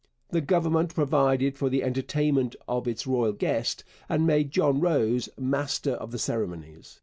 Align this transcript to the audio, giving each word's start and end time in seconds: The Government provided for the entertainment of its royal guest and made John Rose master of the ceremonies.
The 0.31 0.41
Government 0.41 0.95
provided 0.95 1.59
for 1.59 1.69
the 1.69 1.83
entertainment 1.83 2.55
of 2.67 2.87
its 2.87 3.05
royal 3.05 3.33
guest 3.33 3.83
and 4.09 4.25
made 4.25 4.49
John 4.49 4.79
Rose 4.79 5.29
master 5.37 5.91
of 5.91 6.09
the 6.09 6.17
ceremonies. 6.17 6.99